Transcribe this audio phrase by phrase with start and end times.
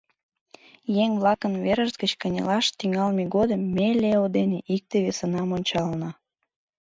[1.03, 6.09] Еҥ-влакын верышт гыч кынелаш тӱҥалме годым ме Лео ден икте-весынам ончална.